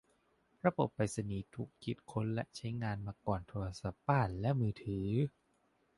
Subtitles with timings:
[0.65, 5.07] ระบบไปรษณีย์ถูกคิดค้นและใช้งานมาก่อนโทรศัพท์บ้านและมือถือ